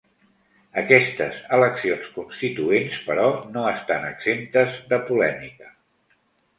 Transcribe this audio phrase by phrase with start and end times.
[0.81, 5.75] Aquestes eleccions constituents, però, no estan exemptes de polèmica.